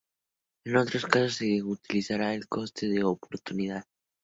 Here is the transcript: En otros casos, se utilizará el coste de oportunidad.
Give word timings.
En 0.65 0.77
otros 0.77 1.05
casos, 1.05 1.35
se 1.35 1.61
utilizará 1.61 2.33
el 2.33 2.47
coste 2.47 2.87
de 2.89 3.03
oportunidad. 3.03 3.83